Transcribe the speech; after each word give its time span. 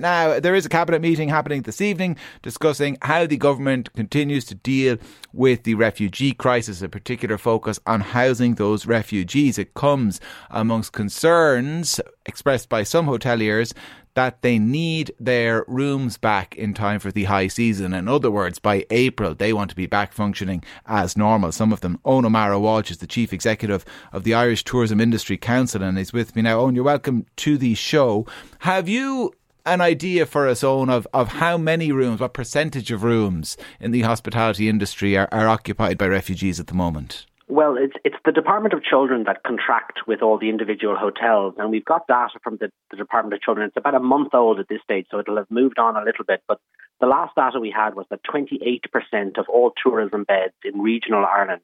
Now, 0.00 0.40
there 0.40 0.54
is 0.54 0.64
a 0.64 0.70
cabinet 0.70 1.02
meeting 1.02 1.28
happening 1.28 1.62
this 1.62 1.82
evening 1.82 2.16
discussing 2.40 2.96
how 3.02 3.26
the 3.26 3.36
government 3.36 3.92
continues 3.92 4.46
to 4.46 4.54
deal 4.54 4.96
with 5.34 5.64
the 5.64 5.74
refugee 5.74 6.32
crisis, 6.32 6.80
a 6.80 6.88
particular 6.88 7.36
focus 7.36 7.78
on 7.86 8.00
housing 8.00 8.54
those 8.54 8.86
refugees. 8.86 9.58
It 9.58 9.74
comes 9.74 10.18
amongst 10.48 10.92
concerns 10.92 12.00
expressed 12.24 12.70
by 12.70 12.82
some 12.82 13.06
hoteliers 13.06 13.74
that 14.14 14.42
they 14.42 14.58
need 14.58 15.12
their 15.20 15.64
rooms 15.68 16.16
back 16.16 16.56
in 16.56 16.74
time 16.74 16.98
for 16.98 17.12
the 17.12 17.24
high 17.24 17.46
season. 17.46 17.92
In 17.94 18.08
other 18.08 18.30
words, 18.30 18.58
by 18.58 18.84
April, 18.90 19.34
they 19.34 19.52
want 19.52 19.70
to 19.70 19.76
be 19.76 19.86
back 19.86 20.12
functioning 20.12 20.64
as 20.86 21.16
normal. 21.16 21.52
Some 21.52 21.72
of 21.72 21.80
them. 21.80 22.00
Eoghan 22.04 22.26
O'Mara 22.26 22.58
Walsh 22.58 22.90
is 22.90 22.98
the 22.98 23.06
chief 23.06 23.32
executive 23.32 23.84
of 24.12 24.24
the 24.24 24.34
Irish 24.34 24.64
Tourism 24.64 25.00
Industry 25.00 25.36
Council 25.36 25.82
and 25.82 25.98
is 25.98 26.12
with 26.12 26.34
me 26.34 26.42
now. 26.42 26.58
Eoghan, 26.58 26.74
you're 26.74 26.84
welcome 26.84 27.26
to 27.36 27.56
the 27.56 27.74
show. 27.74 28.26
Have 28.60 28.88
you 28.88 29.32
an 29.66 29.80
idea 29.80 30.26
for 30.26 30.46
us, 30.48 30.62
Eoghan, 30.62 30.90
of, 30.90 31.06
of 31.12 31.28
how 31.28 31.56
many 31.56 31.92
rooms, 31.92 32.20
what 32.20 32.34
percentage 32.34 32.90
of 32.90 33.02
rooms 33.02 33.56
in 33.78 33.90
the 33.90 34.02
hospitality 34.02 34.68
industry 34.68 35.16
are, 35.16 35.28
are 35.32 35.48
occupied 35.48 35.98
by 35.98 36.06
refugees 36.06 36.60
at 36.60 36.66
the 36.66 36.74
moment? 36.74 37.26
Well, 37.48 37.76
it's 37.76 37.94
it's 38.04 38.16
the 38.24 38.30
Department 38.30 38.74
of 38.74 38.84
Children 38.84 39.24
that 39.24 39.42
contract 39.42 40.06
with 40.06 40.22
all 40.22 40.38
the 40.38 40.48
individual 40.48 40.94
hotels, 40.96 41.54
and 41.58 41.68
we've 41.68 41.84
got 41.84 42.06
data 42.06 42.38
from 42.44 42.58
the, 42.60 42.70
the 42.92 42.96
Department 42.96 43.34
of 43.34 43.40
Children. 43.40 43.66
It's 43.66 43.76
about 43.76 43.96
a 43.96 44.00
month 44.00 44.34
old 44.34 44.60
at 44.60 44.68
this 44.68 44.80
stage, 44.84 45.06
so 45.10 45.18
it'll 45.18 45.36
have 45.36 45.50
moved 45.50 45.80
on 45.80 45.96
a 45.96 46.04
little 46.04 46.24
bit. 46.24 46.44
But 46.46 46.60
the 47.00 47.08
last 47.08 47.34
data 47.34 47.58
we 47.58 47.74
had 47.76 47.96
was 47.96 48.06
that 48.10 48.20
28% 48.22 49.36
of 49.36 49.46
all 49.48 49.72
tourism 49.82 50.22
beds 50.22 50.54
in 50.64 50.80
regional 50.80 51.24
Ireland 51.24 51.62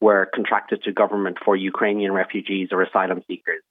were 0.00 0.28
contracted 0.34 0.82
to 0.82 0.92
government 0.92 1.38
for 1.44 1.54
Ukrainian 1.54 2.12
refugees 2.12 2.70
or 2.72 2.82
asylum 2.82 3.22
seekers. 3.28 3.62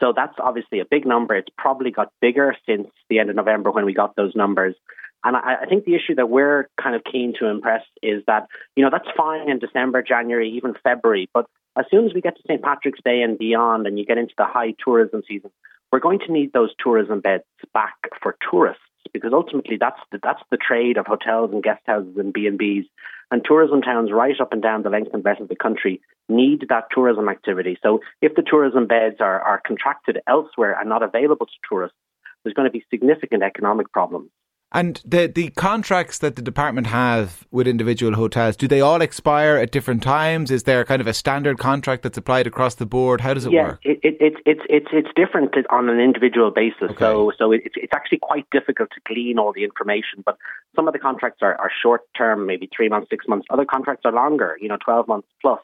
So 0.00 0.12
that's 0.14 0.34
obviously 0.38 0.80
a 0.80 0.84
big 0.84 1.06
number. 1.06 1.34
It's 1.34 1.48
probably 1.56 1.90
got 1.90 2.12
bigger 2.20 2.56
since 2.66 2.88
the 3.08 3.18
end 3.18 3.30
of 3.30 3.36
November 3.36 3.70
when 3.70 3.84
we 3.84 3.94
got 3.94 4.16
those 4.16 4.34
numbers. 4.34 4.74
And 5.22 5.36
I, 5.36 5.62
I 5.62 5.66
think 5.66 5.84
the 5.84 5.94
issue 5.94 6.14
that 6.16 6.28
we're 6.28 6.68
kind 6.80 6.94
of 6.94 7.02
keen 7.10 7.32
to 7.38 7.46
impress 7.46 7.82
is 8.02 8.22
that, 8.26 8.46
you 8.76 8.84
know, 8.84 8.90
that's 8.90 9.08
fine 9.16 9.48
in 9.48 9.58
December, 9.58 10.02
January, 10.02 10.50
even 10.50 10.74
February. 10.82 11.30
But 11.32 11.46
as 11.76 11.86
soon 11.90 12.06
as 12.06 12.14
we 12.14 12.20
get 12.20 12.36
to 12.36 12.42
St. 12.46 12.62
Patrick's 12.62 13.00
Day 13.04 13.22
and 13.22 13.38
beyond 13.38 13.86
and 13.86 13.98
you 13.98 14.04
get 14.04 14.18
into 14.18 14.34
the 14.36 14.44
high 14.44 14.74
tourism 14.84 15.22
season, 15.26 15.50
we're 15.90 16.00
going 16.00 16.20
to 16.20 16.32
need 16.32 16.52
those 16.52 16.70
tourism 16.82 17.20
beds 17.20 17.44
back 17.72 17.94
for 18.22 18.36
tourists 18.50 18.82
because 19.12 19.32
ultimately 19.32 19.76
that's 19.78 20.00
the, 20.12 20.18
that's 20.22 20.42
the 20.50 20.56
trade 20.56 20.96
of 20.96 21.06
hotels 21.06 21.52
and 21.52 21.62
guest 21.62 21.82
houses 21.86 22.16
and 22.16 22.32
B&Bs. 22.32 22.86
And 23.34 23.44
tourism 23.44 23.82
towns 23.82 24.12
right 24.12 24.40
up 24.40 24.52
and 24.52 24.62
down 24.62 24.84
the 24.84 24.90
length 24.90 25.12
and 25.12 25.20
breadth 25.20 25.40
of 25.40 25.48
the 25.48 25.56
country 25.56 26.00
need 26.28 26.66
that 26.68 26.84
tourism 26.94 27.28
activity. 27.28 27.76
So 27.82 27.98
if 28.22 28.36
the 28.36 28.44
tourism 28.48 28.86
beds 28.86 29.16
are, 29.18 29.40
are 29.40 29.60
contracted 29.66 30.20
elsewhere 30.28 30.78
and 30.78 30.88
not 30.88 31.02
available 31.02 31.46
to 31.46 31.52
tourists, 31.68 31.98
there's 32.44 32.54
going 32.54 32.68
to 32.68 32.70
be 32.70 32.86
significant 32.90 33.42
economic 33.42 33.90
problems. 33.90 34.30
And 34.72 35.00
the 35.04 35.28
the 35.32 35.50
contracts 35.50 36.18
that 36.18 36.34
the 36.34 36.42
department 36.42 36.88
have 36.88 37.46
with 37.52 37.68
individual 37.68 38.14
hotels, 38.14 38.56
do 38.56 38.66
they 38.66 38.80
all 38.80 39.00
expire 39.02 39.56
at 39.56 39.70
different 39.70 40.02
times? 40.02 40.50
Is 40.50 40.64
there 40.64 40.84
kind 40.84 41.00
of 41.00 41.06
a 41.06 41.14
standard 41.14 41.58
contract 41.58 42.02
that's 42.02 42.18
applied 42.18 42.48
across 42.48 42.74
the 42.74 42.86
board? 42.86 43.20
How 43.20 43.34
does 43.34 43.46
it 43.46 43.52
yeah, 43.52 43.68
work? 43.68 43.80
it, 43.84 44.00
it, 44.02 44.16
it, 44.20 44.34
it's 44.44 44.62
it's 44.68 44.88
it's 44.92 45.08
different 45.14 45.54
on 45.70 45.88
an 45.88 46.00
individual 46.00 46.50
basis. 46.50 46.90
Okay. 46.90 46.96
So 46.98 47.30
so 47.38 47.52
it's 47.52 47.76
it's 47.76 47.92
actually 47.94 48.18
quite 48.18 48.46
difficult 48.50 48.90
to 48.90 49.00
glean 49.06 49.38
all 49.38 49.52
the 49.52 49.62
information. 49.62 50.24
But 50.24 50.38
some 50.74 50.88
of 50.88 50.92
the 50.92 50.98
contracts 50.98 51.38
are, 51.42 51.54
are 51.54 51.70
short 51.80 52.02
term, 52.16 52.44
maybe 52.44 52.68
three 52.76 52.88
months, 52.88 53.08
six 53.10 53.28
months. 53.28 53.46
Other 53.50 53.64
contracts 53.64 54.02
are 54.04 54.12
longer, 54.12 54.58
you 54.60 54.68
know, 54.68 54.78
twelve 54.84 55.06
months 55.06 55.28
plus. 55.40 55.60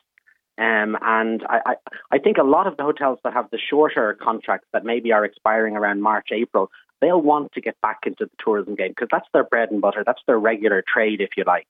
Um, 0.56 0.97
and 1.01 1.43
I, 1.48 1.61
I, 1.67 1.75
I 2.12 2.19
think 2.19 2.37
a 2.37 2.45
lot 2.45 2.67
of 2.67 2.77
the 2.77 2.83
hotels 2.83 3.19
that 3.25 3.33
have 3.33 3.48
the 3.51 3.59
shorter 3.59 4.17
contracts 4.23 4.69
that 4.75 4.84
maybe 4.84 5.11
are 5.11 5.25
expiring 5.25 5.75
around 5.75 6.03
March, 6.03 6.28
April, 6.33 6.71
they'll 7.01 7.20
want 7.20 7.53
to 7.53 7.61
get 7.61 7.81
back 7.81 8.01
into 8.05 8.27
the 8.27 8.45
tourism 8.45 8.75
game 8.75 8.91
because 8.91 9.09
that's 9.11 9.28
their 9.33 9.44
bread 9.44 9.71
and 9.71 9.81
butter. 9.81 10.03
That's 10.05 10.22
their 10.27 10.38
regular 10.38 10.83
trade, 10.87 11.21
if 11.21 11.31
you 11.37 11.44
like. 11.47 11.69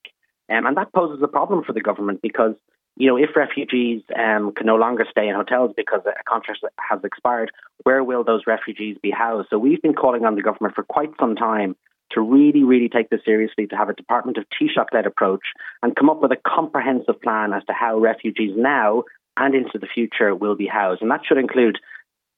Um, 0.49 0.67
and 0.67 0.77
that 0.77 0.93
poses 0.93 1.23
a 1.23 1.29
problem 1.29 1.63
for 1.65 1.73
the 1.73 1.81
government 1.81 2.21
because, 2.23 2.55
you 2.97 3.07
know, 3.07 3.17
if 3.17 3.37
refugees 3.37 4.03
um, 4.19 4.53
can 4.53 4.67
no 4.67 4.77
longer 4.77 5.07
stay 5.11 5.29
in 5.29 5.35
hotels 5.35 5.73
because 5.77 6.01
a 6.07 6.25
contract 6.29 6.61
has 6.79 7.01
expired, 7.05 7.51
where 7.85 8.03
will 8.03 8.25
those 8.25 8.43
refugees 8.47 8.97
be 9.01 9.11
housed? 9.11 9.49
So 9.51 9.59
we've 9.59 9.81
been 9.81 9.95
calling 9.95 10.25
on 10.25 10.35
the 10.35 10.43
government 10.43 10.75
for 10.75 10.83
quite 10.83 11.11
some 11.21 11.37
time 11.37 11.77
to 12.13 12.21
really, 12.21 12.65
really 12.65 12.89
take 12.89 13.09
this 13.09 13.21
seriously, 13.25 13.69
to 13.69 13.77
have 13.77 13.89
a 13.89 13.95
Department 13.95 14.37
of 14.37 14.45
Taoiseach-led 14.51 15.07
approach 15.07 15.45
and 15.83 15.95
come 15.95 16.11
up 16.11 16.21
with 16.21 16.33
a 16.33 16.37
comprehensive 16.45 17.21
plan 17.23 17.53
as 17.53 17.65
to 17.67 17.73
how 17.73 17.99
refugees 17.99 18.53
now 18.57 19.05
and 19.37 19.55
into 19.55 19.79
the 19.79 19.87
future 19.87 20.35
will 20.35 20.57
be 20.57 20.67
housed. 20.67 21.03
And 21.03 21.11
that 21.13 21.21
should 21.25 21.39
include 21.39 21.79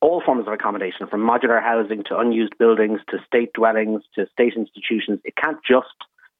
all 0.02 0.20
forms 0.24 0.46
of 0.46 0.52
accommodation, 0.52 1.06
from 1.06 1.20
modular 1.20 1.62
housing 1.62 2.02
to 2.08 2.18
unused 2.18 2.58
buildings 2.58 3.00
to 3.08 3.18
state 3.26 3.52
dwellings 3.54 4.02
to 4.16 4.26
state 4.32 4.54
institutions. 4.56 5.20
It 5.24 5.34
can't 5.36 5.58
just 5.66 5.86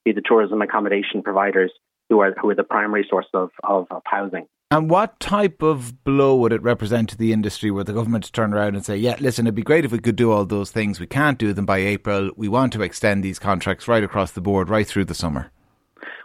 be 0.05 0.13
the 0.13 0.21
tourism 0.21 0.61
accommodation 0.61 1.23
providers 1.23 1.73
who 2.11 2.21
are 2.21 2.35
who 2.41 2.51
are 2.51 2.55
the 2.55 2.65
primary 2.65 3.07
source 3.09 3.29
of, 3.33 3.51
of, 3.63 3.87
of 3.91 4.03
housing. 4.05 4.47
And 4.73 4.91
what 4.91 5.21
type 5.21 5.63
of 5.63 6.03
blow 6.03 6.35
would 6.37 6.53
it 6.53 6.63
represent 6.63 7.11
to 7.11 7.17
the 7.17 7.33
industry 7.33 7.71
were 7.71 7.85
the 7.85 7.93
government 7.93 8.25
to 8.25 8.33
turn 8.33 8.55
around 8.55 8.75
and 8.75 8.85
say, 8.85 8.97
yeah, 8.97 9.17
listen, 9.21 9.47
it'd 9.47 9.55
be 9.55 9.63
great 9.63 9.85
if 9.85 9.93
we 9.93 9.99
could 9.99 10.17
do 10.17 10.33
all 10.33 10.47
those 10.47 10.71
things. 10.71 10.99
We 10.99 11.07
can't 11.07 11.39
do 11.39 11.53
them 11.53 11.67
by 11.67 11.79
April. 11.79 12.31
We 12.37 12.49
want 12.49 12.73
to 12.73 12.83
extend 12.83 13.23
these 13.23 13.39
contracts 13.39 13.87
right 13.87 14.03
across 14.03 14.33
the 14.33 14.41
board, 14.41 14.71
right 14.71 14.87
through 14.87 15.05
the 15.05 15.15
summer. 15.15 15.53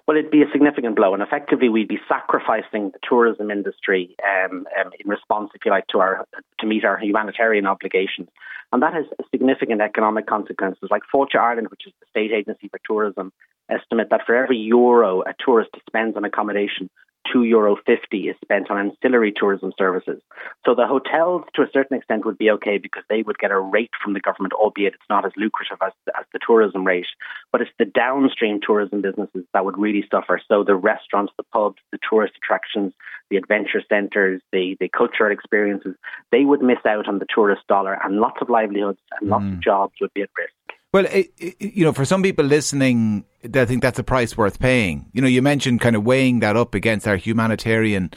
Well, 0.07 0.15
it'd 0.15 0.31
be 0.31 0.41
a 0.41 0.49
significant 0.53 0.95
blow, 0.95 1.13
and 1.13 1.21
effectively 1.21 1.67
we'd 1.67 1.89
be 1.89 1.99
sacrificing 2.07 2.91
the 2.91 2.99
tourism 3.07 3.51
industry 3.51 4.15
um, 4.23 4.65
um, 4.79 4.91
in 4.97 5.09
response, 5.09 5.49
if 5.53 5.65
you 5.65 5.71
like, 5.71 5.87
to 5.87 5.99
our 5.99 6.25
to 6.59 6.65
meet 6.65 6.85
our 6.85 6.97
humanitarian 6.97 7.65
obligations, 7.65 8.29
and 8.71 8.81
that 8.81 8.93
has 8.93 9.03
significant 9.31 9.81
economic 9.81 10.25
consequences. 10.25 10.87
Like 10.89 11.01
Fáilte 11.13 11.35
Ireland, 11.35 11.67
which 11.71 11.85
is 11.85 11.93
the 11.99 12.05
state 12.09 12.31
agency 12.31 12.69
for 12.69 12.79
tourism, 12.85 13.33
estimate 13.69 14.07
that 14.11 14.21
for 14.25 14.33
every 14.33 14.57
euro 14.57 15.23
a 15.23 15.33
tourist 15.43 15.71
spends 15.85 16.15
on 16.15 16.23
accommodation, 16.23 16.89
two 17.31 17.43
euro 17.43 17.75
fifty 17.85 18.29
is 18.29 18.35
spent 18.43 18.69
on 18.69 18.77
ancillary 18.77 19.33
tourism 19.35 19.71
services. 19.77 20.21
So 20.65 20.75
the 20.75 20.87
hotels, 20.87 21.43
to 21.55 21.61
a 21.61 21.69
certain 21.71 21.97
extent, 21.97 22.25
would 22.25 22.37
be 22.37 22.51
okay 22.51 22.77
because 22.77 23.03
they 23.09 23.21
would 23.21 23.37
get 23.37 23.51
a 23.51 23.59
rate 23.59 23.91
from 24.03 24.13
the 24.13 24.19
government, 24.19 24.53
albeit 24.53 24.93
it's 24.93 25.09
not 25.09 25.25
as 25.25 25.31
lucrative 25.37 25.77
as, 25.81 25.93
as 26.17 26.25
the 26.33 26.39
tourism 26.45 26.85
rate. 26.85 27.05
But 27.51 27.61
it's 27.61 27.71
the 27.79 27.85
downstream 27.85 28.59
tourism 28.61 29.01
businesses 29.01 29.45
that 29.53 29.65
would 29.65 29.77
really 29.77 30.05
suffer. 30.11 30.41
So 30.47 30.63
the 30.63 30.75
restaurants, 30.75 31.33
the 31.37 31.43
pubs, 31.43 31.81
the 31.91 31.99
tourist 32.09 32.33
attractions, 32.37 32.93
the 33.29 33.37
adventure 33.37 33.81
centres, 33.87 34.41
the 34.51 34.75
the 34.79 34.89
cultural 34.89 35.31
experiences, 35.31 35.95
they 36.31 36.43
would 36.45 36.61
miss 36.61 36.83
out 36.85 37.07
on 37.07 37.19
the 37.19 37.27
tourist 37.33 37.63
dollar, 37.67 37.97
and 38.03 38.19
lots 38.19 38.37
of 38.41 38.49
livelihoods 38.49 38.99
and 39.19 39.29
lots 39.29 39.45
of 39.45 39.51
mm. 39.51 39.63
jobs 39.63 39.93
would 40.01 40.13
be 40.13 40.21
at 40.21 40.29
risk. 40.37 40.53
Well, 40.93 41.05
it, 41.05 41.33
it, 41.37 41.55
you 41.59 41.83
know, 41.83 41.91
for 41.91 42.05
some 42.05 42.23
people 42.23 42.45
listening, 42.45 43.25
I 43.53 43.65
think 43.65 43.81
that's 43.81 43.99
a 43.99 44.03
price 44.03 44.37
worth 44.37 44.59
paying. 44.59 45.09
You 45.13 45.21
know, 45.21 45.27
you 45.27 45.41
mentioned 45.41 45.81
kind 45.81 45.95
of 45.95 46.05
weighing 46.05 46.39
that 46.39 46.55
up 46.55 46.73
against 46.73 47.07
our 47.07 47.17
humanitarian, 47.17 48.11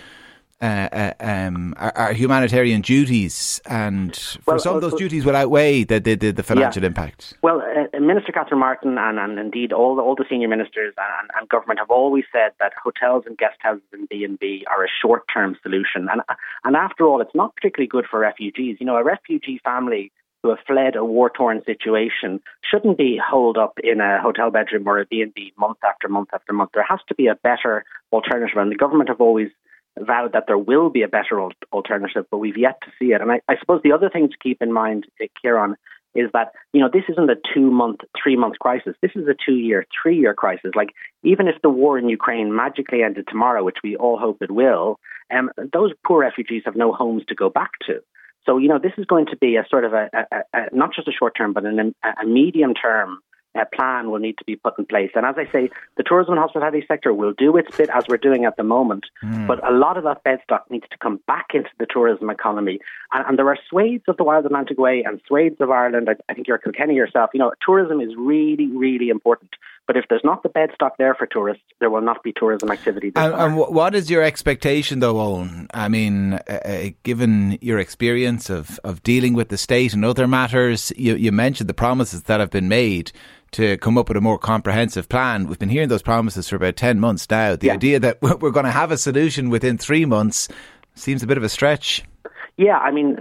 uh, 0.62 0.64
uh, 0.92 1.12
um, 1.18 1.74
our, 1.76 1.92
our 1.96 2.12
humanitarian 2.12 2.80
duties, 2.80 3.60
and 3.66 4.14
for 4.14 4.54
Well, 4.54 4.58
some 4.60 4.76
of 4.76 4.82
those 4.82 4.94
duties 4.94 5.24
will 5.24 5.34
outweigh 5.34 5.82
the 5.82 5.98
the, 5.98 6.14
the, 6.14 6.42
financial 6.44 6.82
Yeah. 6.82 6.88
impact. 6.88 7.34
Well, 7.42 7.60
uh, 7.60 7.98
Minister 7.98 8.30
Catherine 8.30 8.60
Martin 8.60 8.98
and, 8.98 9.18
and 9.18 9.38
indeed 9.38 9.72
all 9.72 9.96
the, 9.96 10.02
all 10.02 10.14
the 10.14 10.26
senior 10.30 10.48
ministers 10.48 10.94
and, 10.96 11.30
and 11.36 11.48
government 11.48 11.80
have 11.80 11.90
always 11.90 12.24
said 12.30 12.52
that 12.60 12.72
hotels 12.80 13.24
and 13.26 13.36
guest 13.36 13.56
houses 13.58 13.82
and 13.92 14.08
B&B 14.08 14.64
are 14.70 14.84
a 14.84 14.88
short-term 15.02 15.56
solution. 15.62 16.08
And, 16.10 16.22
and 16.62 16.76
after 16.76 17.04
all, 17.04 17.20
it's 17.20 17.34
not 17.34 17.56
particularly 17.56 17.88
good 17.88 18.06
for 18.08 18.20
refugees. 18.20 18.76
You 18.78 18.86
know, 18.86 18.96
a 18.96 19.02
refugee 19.02 19.60
family 19.64 20.12
who 20.42 20.50
have 20.50 20.58
fled 20.66 20.96
a 20.96 21.04
war-torn 21.04 21.62
situation 21.64 22.40
shouldn't 22.68 22.98
be 22.98 23.20
holed 23.22 23.58
up 23.58 23.78
in 23.82 24.00
a 24.00 24.20
hotel 24.20 24.50
bedroom 24.50 24.86
or 24.86 25.00
a 25.00 25.06
B&B 25.06 25.52
month 25.58 25.78
after 25.84 26.08
month 26.08 26.30
after 26.32 26.52
month. 26.52 26.70
There 26.74 26.86
has 26.88 27.00
to 27.08 27.14
be 27.14 27.26
a 27.26 27.34
better 27.34 27.84
alternative. 28.12 28.56
And 28.56 28.70
the 28.70 28.76
government 28.76 29.08
have 29.08 29.20
always 29.20 29.50
vowed 29.98 30.32
that 30.32 30.44
there 30.46 30.58
will 30.58 30.88
be 30.88 31.02
a 31.02 31.08
better 31.08 31.40
alternative, 31.72 32.24
but 32.30 32.38
we've 32.38 32.56
yet 32.56 32.80
to 32.82 32.90
see 32.98 33.12
it. 33.12 33.20
And 33.20 33.30
I, 33.32 33.40
I 33.48 33.58
suppose 33.58 33.82
the 33.82 33.92
other 33.92 34.08
thing 34.08 34.28
to 34.28 34.36
keep 34.42 34.62
in 34.62 34.72
mind, 34.72 35.06
Kieran, 35.42 35.76
is 36.14 36.28
that 36.32 36.52
you 36.72 36.80
know 36.80 36.90
this 36.92 37.04
isn't 37.08 37.30
a 37.30 37.36
two 37.54 37.70
month, 37.70 38.00
three 38.20 38.36
month 38.36 38.58
crisis. 38.58 38.96
This 39.00 39.12
is 39.14 39.28
a 39.28 39.34
two 39.46 39.54
year, 39.54 39.86
three 40.02 40.18
year 40.18 40.34
crisis. 40.34 40.72
Like 40.74 40.90
even 41.22 41.46
if 41.46 41.54
the 41.62 41.70
war 41.70 41.98
in 41.98 42.08
Ukraine 42.08 42.54
magically 42.54 43.02
ended 43.02 43.26
tomorrow, 43.28 43.62
which 43.62 43.78
we 43.84 43.96
all 43.96 44.18
hope 44.18 44.38
it 44.40 44.50
will, 44.50 44.98
um, 45.30 45.50
those 45.72 45.92
poor 46.04 46.20
refugees 46.20 46.62
have 46.64 46.76
no 46.76 46.92
homes 46.92 47.22
to 47.28 47.34
go 47.34 47.48
back 47.48 47.70
to. 47.86 48.00
So 48.46 48.58
you 48.58 48.68
know 48.68 48.78
this 48.78 48.92
is 48.98 49.04
going 49.06 49.26
to 49.26 49.36
be 49.36 49.56
a 49.56 49.66
sort 49.68 49.84
of 49.84 49.92
a, 49.92 50.08
a, 50.12 50.36
a 50.54 50.60
not 50.72 50.94
just 50.94 51.08
a 51.08 51.12
short 51.12 51.34
term, 51.36 51.52
but 51.52 51.64
an, 51.64 51.94
a 52.02 52.26
medium 52.26 52.74
term 52.74 53.20
uh, 53.58 53.64
plan 53.74 54.10
will 54.10 54.18
need 54.18 54.38
to 54.38 54.44
be 54.44 54.56
put 54.56 54.78
in 54.78 54.86
place. 54.86 55.10
And 55.14 55.26
as 55.26 55.34
I 55.36 55.50
say, 55.50 55.70
the 55.96 56.02
tourism 56.04 56.34
and 56.34 56.40
hospitality 56.40 56.84
sector 56.86 57.12
will 57.12 57.32
do 57.36 57.56
its 57.56 57.76
bit 57.76 57.90
as 57.92 58.04
we're 58.08 58.16
doing 58.16 58.44
at 58.44 58.56
the 58.56 58.62
moment, 58.62 59.06
but 59.46 59.66
a 59.68 59.72
lot 59.72 59.96
of 59.96 60.04
that 60.04 60.22
bed 60.22 60.38
stock 60.44 60.70
needs 60.70 60.86
to 60.90 60.98
come 60.98 61.20
back 61.26 61.46
into 61.54 61.70
the 61.78 61.86
tourism 61.90 62.30
economy. 62.30 62.78
And, 63.12 63.26
and 63.26 63.38
there 63.38 63.48
are 63.48 63.58
swathes 63.68 64.04
of 64.06 64.16
the 64.16 64.24
Wild 64.24 64.46
Atlantic 64.46 64.78
Way 64.78 65.02
and 65.04 65.20
swathes 65.26 65.56
of 65.60 65.70
Ireland. 65.70 66.08
I, 66.08 66.14
I 66.28 66.34
think 66.34 66.46
you're 66.46 66.58
Kilkenny 66.58 66.94
yourself. 66.94 67.30
You 67.34 67.40
know, 67.40 67.52
tourism 67.64 68.00
is 68.00 68.10
really, 68.16 68.68
really 68.68 69.08
important. 69.08 69.50
But 69.90 69.96
if 69.96 70.04
there's 70.08 70.22
not 70.22 70.44
the 70.44 70.48
bed 70.48 70.70
stock 70.72 70.98
there 70.98 71.16
for 71.16 71.26
tourists, 71.26 71.64
there 71.80 71.90
will 71.90 72.00
not 72.00 72.22
be 72.22 72.32
tourism 72.32 72.70
activity. 72.70 73.10
And, 73.16 73.34
and, 73.34 73.56
what 73.56 73.92
is 73.96 74.08
your 74.08 74.22
expectation, 74.22 75.00
though, 75.00 75.14
Eoghan? 75.16 75.66
I 75.74 75.88
mean, 75.88 76.34
uh, 76.34 76.60
uh, 76.64 76.90
given 77.02 77.58
your 77.60 77.80
experience 77.80 78.50
of, 78.50 78.78
of 78.84 79.02
dealing 79.02 79.34
with 79.34 79.48
the 79.48 79.58
state 79.58 79.92
and 79.92 80.04
other 80.04 80.28
matters, 80.28 80.92
you, 80.96 81.16
you 81.16 81.32
mentioned 81.32 81.68
the 81.68 81.74
promises 81.74 82.22
that 82.22 82.38
have 82.38 82.50
been 82.50 82.68
made 82.68 83.10
to 83.50 83.78
come 83.78 83.98
up 83.98 84.06
with 84.06 84.16
a 84.16 84.20
more 84.20 84.38
comprehensive 84.38 85.08
plan. 85.08 85.48
We've 85.48 85.58
been 85.58 85.68
hearing 85.68 85.88
those 85.88 86.02
promises 86.02 86.48
for 86.48 86.54
about 86.54 86.76
10 86.76 87.00
months 87.00 87.28
now. 87.28 87.56
The 87.56 87.66
yeah. 87.66 87.72
idea 87.72 87.98
that 87.98 88.22
we're 88.22 88.52
going 88.52 88.66
to 88.66 88.70
have 88.70 88.92
a 88.92 88.96
solution 88.96 89.50
within 89.50 89.76
three 89.76 90.04
months 90.04 90.46
seems 90.94 91.24
a 91.24 91.26
bit 91.26 91.36
of 91.36 91.42
a 91.42 91.48
stretch. 91.48 92.04
Yeah, 92.56 92.78
I 92.78 92.92
mean, 92.92 93.16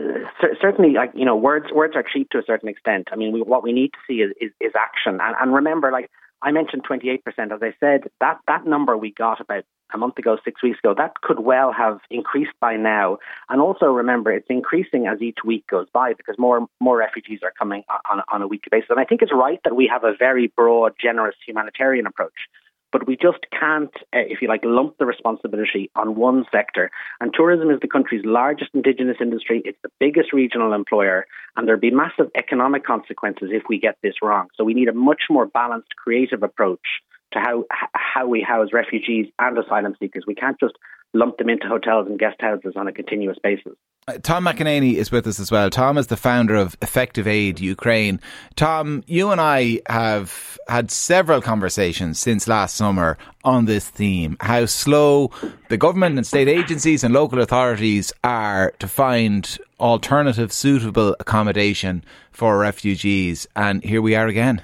certainly, 0.62 0.94
like 0.94 1.14
you 1.16 1.26
know, 1.26 1.36
words 1.36 1.72
words 1.74 1.96
are 1.96 2.04
cheap 2.04 2.30
to 2.30 2.38
a 2.38 2.44
certain 2.46 2.70
extent. 2.70 3.08
I 3.12 3.16
mean, 3.16 3.32
we, 3.32 3.42
what 3.42 3.64
we 3.64 3.72
need 3.72 3.94
to 3.94 4.00
see 4.08 4.22
is 4.22 4.34
is, 4.40 4.52
is 4.60 4.74
action. 4.78 5.20
And, 5.20 5.36
and 5.40 5.52
remember, 5.52 5.92
like 5.92 6.12
I 6.42 6.52
mentioned, 6.52 6.84
twenty 6.84 7.10
eight 7.10 7.24
percent. 7.26 7.52
As 7.52 7.62
I 7.62 7.74
said, 7.80 8.10
that 8.22 8.40
that 8.48 8.66
number 8.66 8.98
we 8.98 9.12
got 9.12 9.42
about 9.42 9.64
a 9.94 9.98
month 9.98 10.18
ago, 10.20 10.38
six 10.46 10.62
weeks 10.62 10.80
ago, 10.80 10.94
that 10.96 11.20
could 11.22 11.40
well 11.40 11.72
have 11.72 12.00
increased 12.12 12.54
by 12.62 12.76
now. 12.76 13.18
And 13.50 13.60
also 13.60 13.88
remember, 13.88 14.32
it's 14.32 14.46
increasing 14.50 15.08
as 15.08 15.22
each 15.22 15.40
week 15.44 15.66
goes 15.68 15.88
by 15.92 16.14
because 16.14 16.36
more 16.38 16.68
more 16.80 16.98
refugees 16.98 17.40
are 17.44 17.54
coming 17.58 17.84
on 18.10 18.22
on 18.32 18.42
a 18.42 18.48
weekly 18.48 18.70
basis. 18.72 18.90
And 18.90 19.00
I 19.00 19.06
think 19.06 19.22
it's 19.22 19.34
right 19.34 19.60
that 19.64 19.76
we 19.76 19.88
have 19.92 20.04
a 20.04 20.14
very 20.18 20.48
broad, 20.56 20.94
generous 21.02 21.36
humanitarian 21.46 22.06
approach 22.06 22.48
but 22.92 23.08
we 23.08 23.16
just 23.16 23.40
can't, 23.58 23.94
uh, 24.14 24.26
if 24.28 24.42
you 24.42 24.48
like, 24.48 24.62
lump 24.64 24.98
the 24.98 25.06
responsibility 25.06 25.90
on 25.96 26.16
one 26.16 26.46
sector. 26.52 26.90
And 27.20 27.34
tourism 27.34 27.70
is 27.70 27.80
the 27.82 27.88
country's 27.88 28.26
largest 28.26 28.72
indigenous 28.74 29.18
industry. 29.22 29.62
It's 29.66 29.78
the 29.84 29.92
biggest 30.00 30.34
regional 30.34 30.74
employer, 30.74 31.26
and 31.56 31.68
there'll 31.68 31.80
be 31.80 31.92
massive 31.92 32.28
economic 32.36 32.86
consequences 32.86 33.50
if 33.52 33.64
we 33.70 33.80
get 33.80 33.98
this 34.02 34.16
wrong. 34.22 34.48
So 34.56 34.64
we 34.64 34.74
need 34.74 34.90
a 34.90 34.94
much 34.94 35.24
more 35.30 35.46
balanced, 35.46 35.96
creative 35.96 36.44
approach 36.44 36.86
to 37.34 37.40
how 37.40 37.66
how 37.94 38.28
we 38.28 38.42
house 38.42 38.70
refugees 38.74 39.28
and 39.38 39.58
asylum 39.58 39.96
seekers. 40.00 40.24
We 40.26 40.36
can't 40.36 40.60
just 40.60 40.76
lump 41.14 41.38
them 41.38 41.50
into 41.50 41.68
hotels 41.68 42.08
and 42.08 42.20
guest 42.20 42.38
houses 42.40 42.74
on 42.76 42.88
a 42.88 42.92
continuous 42.92 43.38
basis. 43.42 43.74
Tom 44.18 44.46
McEnaney 44.46 44.96
is 44.96 45.12
with 45.12 45.28
us 45.28 45.40
as 45.40 45.52
well. 45.52 45.70
Tom 45.70 45.98
is 45.98 46.08
the 46.08 46.18
founder 46.18 46.56
of 46.56 46.78
Effective 46.82 47.28
Aid 47.28 47.60
Ukraine. 47.60 48.20
Tom, 48.56 49.04
you 49.08 49.32
and 49.32 49.40
I 49.40 49.82
have 49.88 50.58
had 50.68 50.92
several 50.92 51.42
conversations 51.42 52.20
since 52.20 52.48
last 52.48 52.76
summer 52.76 53.18
on 53.44 53.66
this 53.66 53.90
theme 53.90 54.38
how 54.42 54.66
slow 54.66 55.32
the 55.70 55.78
government 55.78 56.18
and 56.18 56.26
state 56.26 56.48
agencies 56.48 57.04
and 57.04 57.14
local 57.14 57.42
authorities 57.42 58.12
are 58.24 58.74
to 58.80 58.88
find 58.88 59.58
alternative 59.80 60.52
suitable 60.52 61.16
accommodation 61.20 62.04
for 62.32 62.58
refugees. 62.58 63.48
And 63.56 63.84
here 63.84 64.02
we 64.02 64.16
are 64.16 64.28
again. 64.28 64.62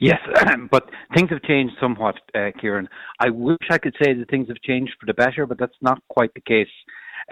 Yes, 0.00 0.18
but 0.70 0.90
things 1.14 1.30
have 1.30 1.42
changed 1.42 1.74
somewhat, 1.80 2.16
uh, 2.34 2.50
Kieran. 2.60 2.88
I 3.20 3.30
wish 3.30 3.58
I 3.70 3.78
could 3.78 3.94
say 4.02 4.12
that 4.12 4.28
things 4.28 4.48
have 4.48 4.60
changed 4.62 4.92
for 4.98 5.06
the 5.06 5.14
better, 5.14 5.46
but 5.46 5.58
that's 5.58 5.76
not 5.80 6.02
quite 6.08 6.34
the 6.34 6.40
case. 6.40 6.68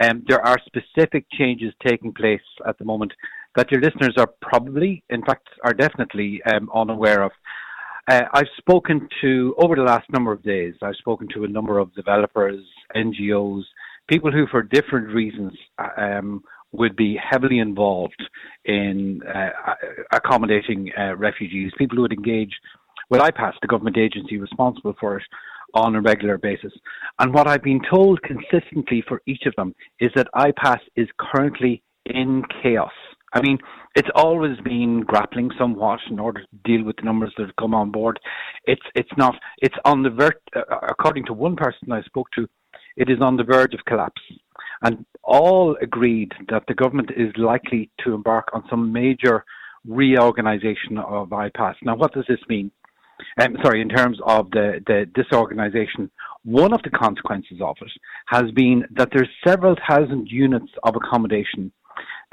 Um, 0.01 0.23
there 0.27 0.45
are 0.45 0.57
specific 0.65 1.25
changes 1.31 1.73
taking 1.85 2.13
place 2.13 2.41
at 2.67 2.77
the 2.77 2.85
moment 2.85 3.13
that 3.55 3.71
your 3.71 3.81
listeners 3.81 4.15
are 4.17 4.29
probably, 4.41 5.03
in 5.09 5.23
fact, 5.23 5.47
are 5.63 5.73
definitely 5.73 6.41
um, 6.43 6.69
unaware 6.73 7.23
of. 7.23 7.31
Uh, 8.07 8.23
I've 8.33 8.47
spoken 8.57 9.07
to, 9.21 9.55
over 9.57 9.75
the 9.75 9.83
last 9.83 10.09
number 10.11 10.31
of 10.31 10.43
days, 10.43 10.73
I've 10.81 10.95
spoken 10.95 11.27
to 11.35 11.45
a 11.45 11.47
number 11.47 11.79
of 11.79 11.93
developers, 11.93 12.61
NGOs, 12.95 13.63
people 14.09 14.31
who, 14.31 14.45
for 14.47 14.61
different 14.61 15.07
reasons, 15.07 15.53
uh, 15.77 16.01
um, 16.01 16.43
would 16.73 16.95
be 16.95 17.17
heavily 17.17 17.59
involved 17.59 18.21
in 18.65 19.21
uh, 19.23 19.49
accommodating 20.11 20.91
uh, 20.97 21.15
refugees, 21.15 21.71
people 21.77 21.95
who 21.95 22.01
would 22.01 22.13
engage 22.13 22.53
with 23.09 23.21
IPAS, 23.21 23.53
the 23.61 23.67
government 23.67 23.97
agency 23.97 24.37
responsible 24.37 24.95
for 24.99 25.17
it, 25.17 25.23
on 25.73 25.95
a 25.95 26.01
regular 26.01 26.37
basis. 26.37 26.73
And 27.19 27.33
what 27.33 27.47
I've 27.47 27.63
been 27.63 27.81
told 27.89 28.21
consistently 28.21 29.03
for 29.07 29.21
each 29.25 29.43
of 29.45 29.55
them 29.55 29.73
is 29.99 30.11
that 30.15 30.27
IPAS 30.35 30.79
is 30.95 31.07
currently 31.19 31.81
in 32.05 32.43
chaos. 32.61 32.91
I 33.33 33.41
mean, 33.41 33.57
it's 33.95 34.09
always 34.15 34.57
been 34.59 35.01
grappling 35.01 35.49
somewhat 35.57 35.99
in 36.09 36.19
order 36.19 36.41
to 36.41 36.47
deal 36.63 36.85
with 36.85 36.97
the 36.97 37.03
numbers 37.03 37.33
that 37.37 37.47
have 37.47 37.55
come 37.55 37.73
on 37.73 37.91
board. 37.91 38.19
It's 38.65 38.81
it's 38.95 39.09
not. 39.17 39.35
It's 39.59 39.75
on 39.85 40.03
the 40.03 40.09
verge. 40.09 40.33
Uh, 40.55 40.61
according 40.83 41.25
to 41.25 41.33
one 41.33 41.55
person 41.55 41.91
I 41.91 42.03
spoke 42.03 42.27
to, 42.35 42.47
it 42.95 43.09
is 43.09 43.21
on 43.21 43.37
the 43.37 43.43
verge 43.43 43.73
of 43.73 43.83
collapse. 43.85 44.21
And 44.83 45.05
all 45.23 45.75
agreed 45.81 46.31
that 46.49 46.63
the 46.67 46.73
government 46.73 47.11
is 47.15 47.31
likely 47.37 47.89
to 48.03 48.13
embark 48.13 48.49
on 48.53 48.63
some 48.69 48.91
major 48.91 49.45
reorganisation 49.87 50.97
of 50.97 51.29
IPAS. 51.29 51.75
Now, 51.83 51.95
what 51.95 52.13
does 52.13 52.25
this 52.27 52.39
mean? 52.47 52.71
Um, 53.41 53.57
sorry, 53.63 53.81
in 53.81 53.89
terms 53.89 54.19
of 54.25 54.51
the, 54.51 54.81
the 54.85 55.05
disorganisation, 55.13 56.11
one 56.43 56.73
of 56.73 56.81
the 56.83 56.89
consequences 56.89 57.59
of 57.61 57.75
it 57.81 57.91
has 58.27 58.51
been 58.51 58.85
that 58.91 59.09
there's 59.13 59.29
several 59.45 59.75
thousand 59.87 60.27
units 60.29 60.71
of 60.83 60.95
accommodation 60.95 61.71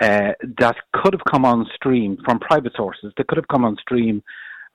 uh, 0.01 0.33
that 0.59 0.77
could 0.93 1.13
have 1.13 1.25
come 1.31 1.45
on 1.45 1.67
stream 1.75 2.19
from 2.25 2.39
private 2.39 2.73
sources, 2.77 3.13
that 3.17 3.27
could 3.29 3.39
have 3.39 3.49
come 3.49 3.65
on 3.65 3.77
stream 3.81 4.23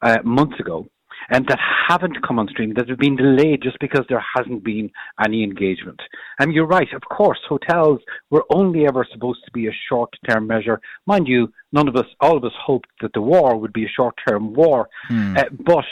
uh, 0.02 0.18
months 0.24 0.60
ago, 0.60 0.88
and 1.30 1.46
that 1.48 1.60
haven't 1.88 2.22
come 2.26 2.40
on 2.40 2.48
stream, 2.48 2.74
that 2.76 2.88
have 2.88 3.00
been 3.00 3.16
delayed 3.16 3.62
just 3.62 3.78
because 3.80 4.06
there 4.08 4.24
hasn't 4.36 4.64
been 4.64 4.90
any 5.24 5.44
engagement. 5.44 6.00
And 6.40 6.54
you're 6.54 6.68
right, 6.68 6.88
of 6.94 7.02
course, 7.10 7.40
hotels 7.48 8.00
were 8.30 8.46
only 8.54 8.86
ever 8.86 9.06
supposed 9.12 9.44
to 9.46 9.52
be 9.52 9.68
a 9.68 9.72
short 9.90 10.14
term 10.30 10.48
measure. 10.48 10.80
Mind 11.06 11.28
you, 11.28 11.52
none 11.78 11.88
of 11.88 11.96
us, 11.96 12.10
all 12.22 12.36
of 12.38 12.44
us 12.44 12.56
hoped 12.70 12.90
that 13.02 13.14
the 13.14 13.22
war 13.22 13.50
would 13.62 13.74
be 13.74 13.86
a 13.86 13.96
short 13.98 14.16
term 14.28 14.54
war. 14.54 14.88
Hmm. 15.10 15.38
Uh, 15.38 15.44
but 15.74 15.86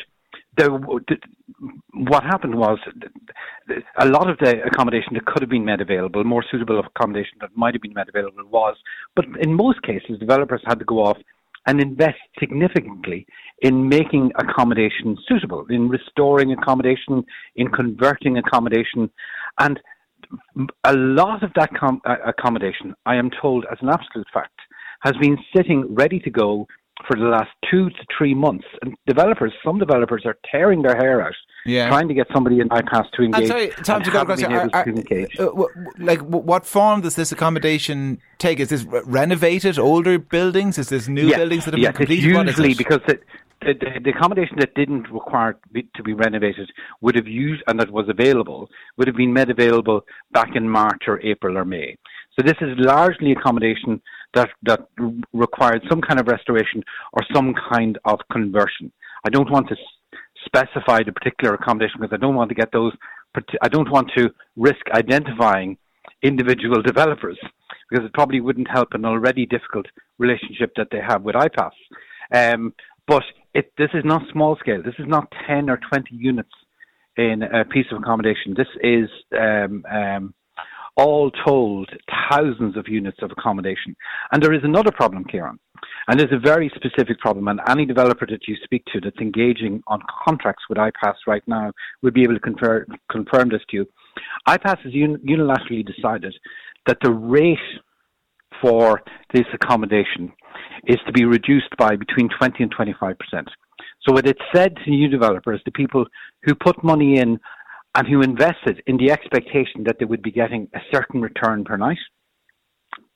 the, 0.58 0.66
the, 1.10 1.18
what 2.12 2.24
happened 2.24 2.56
was 2.56 2.78
a 4.00 4.08
lot 4.08 4.30
of 4.30 4.38
the 4.38 4.54
accommodation 4.70 5.14
that 5.14 5.26
could 5.26 5.42
have 5.42 5.50
been 5.50 5.66
made 5.66 5.82
available, 5.82 6.24
more 6.24 6.46
suitable 6.50 6.80
accommodation 6.80 7.38
that 7.42 7.50
might 7.56 7.74
have 7.74 7.82
been 7.82 7.94
made 7.94 8.10
available 8.10 8.44
was, 8.50 8.76
but 9.16 9.26
in 9.42 9.54
most 9.54 9.82
cases, 9.82 10.20
developers 10.20 10.62
had 10.66 10.80
to 10.80 10.86
go 10.86 11.04
off 11.04 11.18
and 11.66 11.82
invest 11.82 12.18
significantly 12.40 13.26
in 13.62 13.88
making 13.88 14.32
accommodation 14.38 15.18
suitable, 15.28 15.66
in 15.70 15.88
restoring 15.90 16.52
accommodation, 16.52 17.24
in 17.56 17.68
converting 17.70 18.38
accommodation. 18.38 19.10
And 19.60 19.80
a 20.84 20.94
lot 20.94 21.44
of 21.44 21.52
that 21.56 21.70
com- 21.78 22.02
uh, 22.06 22.18
accommodation, 22.26 22.94
I 23.06 23.16
am 23.16 23.30
told 23.42 23.66
as 23.72 23.78
an 23.82 23.90
absolute 23.90 24.28
fact, 24.34 24.60
has 25.04 25.14
been 25.20 25.38
sitting 25.56 25.94
ready 25.94 26.20
to 26.20 26.30
go 26.30 26.68
for 27.08 27.16
the 27.16 27.26
last 27.26 27.50
two 27.70 27.90
to 27.90 28.06
three 28.18 28.34
months. 28.34 28.66
And 28.82 28.96
developers, 29.06 29.52
some 29.64 29.78
developers 29.80 30.24
are 30.26 30.38
tearing 30.52 30.82
their 30.82 30.96
hair 30.96 31.22
out 31.22 31.34
yeah. 31.66 31.88
trying 31.88 32.08
to 32.08 32.14
get 32.14 32.28
somebody 32.34 32.60
in 32.60 32.70
IPAS 32.70 33.12
to 33.12 33.24
engage. 33.24 33.42
I'm 33.42 33.48
sorry, 33.48 33.70
Tom, 33.84 34.04
to 34.04 34.12
go 34.12 34.22
across 34.22 34.40
here, 34.40 34.70
are, 34.74 34.86
uh, 35.40 35.66
like, 35.98 36.22
what 36.22 36.66
form 36.66 37.02
does 37.02 37.16
this 37.16 37.32
accommodation 37.32 38.20
take? 38.38 38.60
Is 38.60 38.70
this 38.70 38.86
renovated 39.06 39.80
older 39.80 40.20
buildings? 40.20 40.78
Is 40.78 40.90
this 40.90 41.08
new 41.08 41.28
yes, 41.28 41.38
buildings 41.38 41.66
that 41.66 41.74
have 41.74 41.80
yes, 41.82 41.92
been 41.92 42.08
completed? 42.08 42.24
usually 42.24 42.74
because 42.74 43.02
it, 43.08 43.24
the, 43.62 43.74
the, 44.04 44.10
accommodation 44.10 44.58
that 44.60 44.74
didn't 44.76 45.10
require 45.10 45.58
to 45.96 46.04
be 46.04 46.14
renovated 46.14 46.70
would 47.00 47.16
have 47.16 47.28
used 47.28 47.64
and 47.68 47.80
that 47.80 47.92
was 47.92 48.10
available 48.10 48.70
would 48.98 49.08
have 49.08 49.16
been 49.16 49.32
made 49.32 49.50
available 49.50 50.02
back 50.32 50.56
in 50.56 50.68
March 50.68 51.04
or 51.08 51.22
April 51.22 51.58
or 51.58 51.64
May. 51.64 51.96
So 52.38 52.44
this 52.44 52.58
is 52.62 52.70
largely 52.78 53.32
accommodation 53.32 54.02
that 54.34 54.50
that 54.64 54.88
required 55.34 55.84
some 55.90 56.02
kind 56.02 56.20
of 56.20 56.28
restoration 56.28 56.84
or 57.14 57.22
some 57.34 57.54
kind 57.72 57.98
of 58.06 58.20
conversion. 58.32 58.92
I 59.26 59.30
don't 59.30 59.52
want 59.52 59.70
to 59.70 59.76
specify 60.46 61.04
the 61.04 61.12
particular 61.12 61.54
accommodation 61.56 61.98
because 62.02 62.14
I 62.14 62.22
don't 62.22 62.36
want 62.36 62.50
to 62.50 62.56
get 62.56 62.72
those. 62.72 62.94
I 63.62 63.68
don't 63.68 63.90
want 63.90 64.12
to 64.18 64.30
risk 64.56 64.82
identifying 64.94 65.78
individual 66.22 66.82
developers 66.82 67.38
because 67.90 68.06
it 68.06 68.14
probably 68.14 68.42
wouldn't 68.42 68.70
help 68.70 68.90
an 68.94 69.06
already 69.06 69.46
difficult 69.46 69.88
relationship 70.18 70.72
that 70.78 70.88
they 70.92 71.00
have 71.00 71.24
with 71.24 71.36
IPAS. 71.36 71.72
Um, 72.32 72.74
but 73.08 73.24
it, 73.54 73.72
this 73.78 73.90
is 73.94 74.04
not 74.06 74.22
small 74.32 74.56
scale. 74.60 74.82
This 74.84 74.96
is 75.00 75.08
not 75.08 75.32
10 75.48 75.70
or 75.70 75.80
20 75.90 76.16
units 76.16 76.50
in 77.18 77.44
a 77.44 77.66
piece 77.66 77.86
of 77.92 78.02
accommodation. 78.02 78.56
This 78.56 78.68
is 78.82 79.10
um, 79.40 79.86
um, 79.92 80.34
all 80.96 81.32
told 81.46 81.90
thousands 82.30 82.78
of 82.78 82.88
units 82.88 83.18
of 83.22 83.32
accommodation. 83.32 83.96
And 84.32 84.42
there 84.42 84.54
is 84.54 84.64
another 84.64 84.92
problem, 84.92 85.26
Kieran, 85.26 85.60
and 86.08 86.20
there's 86.20 86.32
a 86.32 86.40
very 86.40 86.72
specific 86.76 87.20
problem. 87.20 87.48
And 87.48 87.60
any 87.68 87.86
developer 87.86 88.26
that 88.28 88.48
you 88.48 88.56
speak 88.64 88.84
to 88.94 89.02
that's 89.02 89.18
engaging 89.18 89.82
on 89.88 90.02
contracts 90.26 90.64
with 90.70 90.78
IPAS 90.78 91.16
right 91.28 91.44
now 91.48 91.72
will 92.02 92.12
be 92.12 92.24
able 92.24 92.36
to 92.36 92.40
confer, 92.40 92.86
confirm 93.12 93.50
this 93.50 93.62
to 93.70 93.78
you. 93.78 93.86
IPAS 94.48 94.84
has 94.84 94.94
un, 94.94 95.18
unilaterally 95.28 95.86
decided 95.86 96.36
that 96.86 96.98
the 97.02 97.12
rate 97.12 97.58
for 98.62 99.02
this 99.34 99.46
accommodation 99.54 100.32
is 100.86 100.98
to 101.08 101.12
be 101.12 101.26
reduced 101.26 101.76
by 101.78 101.96
between 101.96 102.30
20 102.38 102.64
and 102.64 102.72
25 102.72 103.18
percent. 103.18 103.50
So 104.06 104.14
what 104.14 104.28
it 104.28 104.38
said 104.54 104.76
to 104.76 104.90
new 104.90 105.08
developers, 105.08 105.62
the 105.66 105.72
people 105.72 106.06
who 106.44 106.56
put 106.56 106.84
money 106.84 107.18
in 107.18 107.40
and 107.96 108.08
who 108.08 108.22
invested 108.22 108.82
in 108.88 108.98
the 108.98 109.12
expectation 109.12 109.84
that 109.86 109.98
they 110.00 110.06
would 110.06 110.22
be 110.22 110.32
getting 110.32 110.68
a 110.74 110.80
certain 110.92 111.22
return 111.22 111.64
per 111.64 111.78
night. 111.78 111.98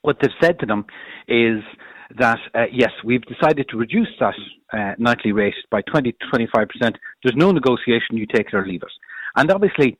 What 0.02 0.18
they've 0.20 0.30
said 0.40 0.58
to 0.60 0.66
them 0.66 0.86
is 1.26 1.62
that 2.16 2.38
uh, 2.54 2.64
yes, 2.72 2.90
we've 3.04 3.24
decided 3.24 3.68
to 3.68 3.76
reduce 3.76 4.08
that 4.20 4.34
uh, 4.72 4.94
nightly 4.98 5.32
rate 5.32 5.54
by 5.70 5.82
20 5.82 6.12
to 6.12 6.18
25 6.30 6.68
percent. 6.68 6.96
There's 7.22 7.36
no 7.36 7.50
negotiation; 7.50 8.16
you 8.16 8.26
take 8.26 8.48
it 8.48 8.54
or 8.54 8.66
leave 8.66 8.82
it. 8.82 8.92
And 9.36 9.50
obviously, 9.50 9.98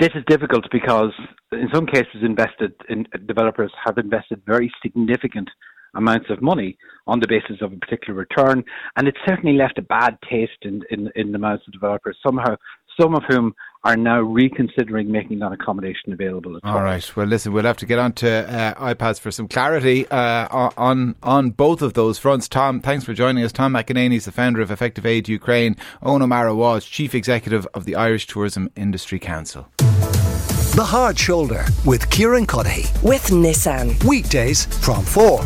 this 0.00 0.10
is 0.14 0.24
difficult 0.26 0.64
because 0.70 1.12
in 1.52 1.68
some 1.72 1.86
cases, 1.86 2.22
invested 2.22 2.72
in, 2.88 3.06
developers 3.26 3.72
have 3.84 3.98
invested 3.98 4.42
very 4.46 4.72
significant 4.82 5.48
amounts 5.94 6.30
of 6.30 6.42
money 6.42 6.76
on 7.06 7.20
the 7.20 7.28
basis 7.28 7.62
of 7.62 7.72
a 7.72 7.76
particular 7.76 8.18
return, 8.18 8.62
and 8.96 9.08
it's 9.08 9.18
certainly 9.26 9.56
left 9.56 9.78
a 9.78 9.82
bad 9.82 10.18
taste 10.28 10.58
in, 10.62 10.82
in, 10.90 11.10
in 11.16 11.32
the 11.32 11.38
mouths 11.38 11.62
of 11.66 11.72
developers. 11.72 12.16
Somehow, 12.24 12.56
some 13.00 13.14
of 13.14 13.22
whom 13.28 13.54
are 13.84 13.96
now 13.96 14.20
reconsidering 14.20 15.10
making 15.10 15.38
that 15.38 15.52
accommodation 15.52 16.12
available. 16.12 16.58
All 16.64 16.82
right. 16.82 17.16
Well, 17.16 17.26
listen, 17.26 17.52
we'll 17.52 17.64
have 17.64 17.76
to 17.78 17.86
get 17.86 17.98
on 17.98 18.12
to 18.14 18.28
uh, 18.28 18.74
IPAS 18.74 19.20
for 19.20 19.30
some 19.30 19.48
clarity 19.48 20.06
uh, 20.08 20.70
on 20.76 21.14
on 21.22 21.50
both 21.50 21.80
of 21.80 21.94
those 21.94 22.18
fronts. 22.18 22.48
Tom, 22.48 22.80
thanks 22.80 23.04
for 23.04 23.14
joining 23.14 23.44
us. 23.44 23.52
Tom 23.52 23.72
McEnaney 23.72 24.16
is 24.16 24.24
the 24.24 24.32
founder 24.32 24.60
of 24.60 24.70
Effective 24.70 25.06
Aid 25.06 25.28
Ukraine. 25.28 25.76
Eoghan 26.02 26.22
O'Mara 26.22 26.54
Walsh 26.54 26.90
chief 26.90 27.14
executive 27.14 27.66
of 27.74 27.84
the 27.84 27.94
Irish 27.94 28.26
Tourism 28.26 28.70
Industry 28.76 29.18
Council. 29.18 29.68
The 29.76 30.84
Hard 30.84 31.18
Shoulder 31.18 31.64
with 31.84 32.08
Kieran 32.10 32.46
Cuddihy. 32.46 33.02
With 33.02 33.26
Nissan. 33.28 34.02
Weekdays 34.04 34.66
from 34.84 35.04
4 35.04 35.40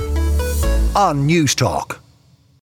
on 0.94 1.26
Newstalk. 1.28 1.98